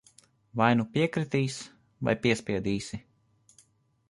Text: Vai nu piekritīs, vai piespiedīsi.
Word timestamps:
Vai 0.61 0.69
nu 0.79 0.85
piekritīs, 0.95 1.59
vai 2.09 2.17
piespiedīsi. 2.25 3.01